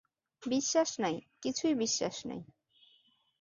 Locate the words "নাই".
0.99-1.15, 2.25-2.41